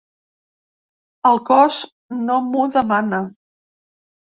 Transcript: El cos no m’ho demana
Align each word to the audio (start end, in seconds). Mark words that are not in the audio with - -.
El 1.33 1.41
cos 1.51 1.79
no 2.23 2.41
m’ho 2.49 2.67
demana 2.81 3.23